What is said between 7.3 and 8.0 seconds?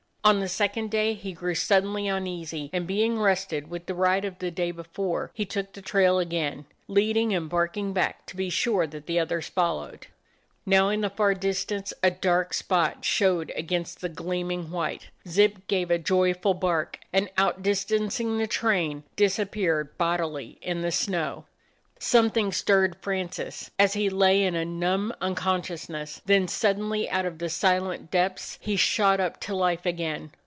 and bark ing